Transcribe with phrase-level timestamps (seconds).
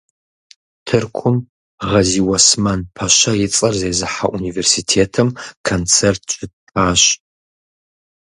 [0.85, 1.37] Тыркум
[1.89, 5.29] Гъэзиуэсмэн пэщэ и цӀэр зезыхьэ университетым
[5.67, 7.01] концерт щыттащ.